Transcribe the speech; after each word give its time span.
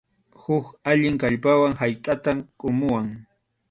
Huk 0.45 0.71
allin 0.93 1.21
kallpawan 1.25 1.79
haytʼata 1.83 2.37
qumuwan. 2.59 3.07